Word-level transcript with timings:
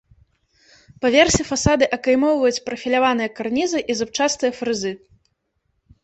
Па 1.01 1.09
версе 1.15 1.41
фасады 1.49 1.85
акаймоўваюць 1.97 2.63
прафіляваныя 2.69 3.29
карнізы 3.39 3.79
і 3.95 3.97
зубчастыя 4.01 4.51
фрызы. 4.61 4.93